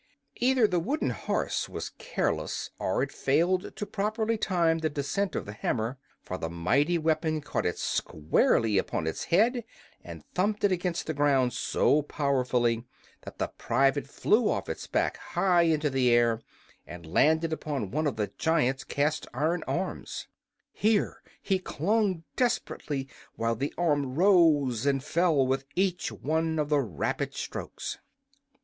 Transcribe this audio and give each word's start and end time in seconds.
Either 0.37 0.65
the 0.67 0.79
wooden 0.79 1.11
horse 1.11 1.69
was 1.69 1.91
careless, 1.99 2.71
or 2.79 3.03
it 3.03 3.11
failed 3.11 3.75
to 3.75 3.85
properly 3.85 4.35
time 4.35 4.79
the 4.79 4.89
descent 4.89 5.35
of 5.35 5.45
the 5.45 5.53
hammer, 5.53 5.99
for 6.23 6.39
the 6.39 6.49
mighty 6.49 6.97
weapon 6.97 7.39
caught 7.39 7.67
it 7.67 7.77
squarely 7.77 8.79
upon 8.79 9.05
its 9.05 9.25
head, 9.25 9.63
and 10.03 10.23
thumped 10.33 10.63
it 10.63 10.71
against 10.71 11.05
the 11.05 11.13
ground 11.13 11.53
so 11.53 12.01
powerfully 12.01 12.83
that 13.21 13.37
the 13.37 13.49
private 13.59 14.07
flew 14.07 14.49
off 14.49 14.67
its 14.69 14.87
back 14.87 15.17
high 15.17 15.61
into 15.61 15.87
the 15.87 16.09
air, 16.09 16.41
and 16.87 17.05
landed 17.05 17.53
upon 17.53 17.91
one 17.91 18.07
of 18.07 18.15
the 18.15 18.31
giant's 18.39 18.83
cast 18.83 19.27
iron 19.35 19.63
arms. 19.67 20.27
Here 20.71 21.21
he 21.43 21.59
clung 21.59 22.23
desperately 22.35 23.07
while 23.35 23.55
the 23.55 23.71
arm 23.77 24.15
rose 24.15 24.87
and 24.87 25.03
fell 25.03 25.45
with 25.45 25.63
each 25.75 26.11
one 26.11 26.57
of 26.57 26.69
the 26.69 26.79
rapid 26.81 27.35
strokes. 27.35 27.99